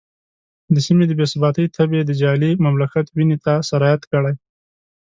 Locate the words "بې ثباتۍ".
1.19-1.65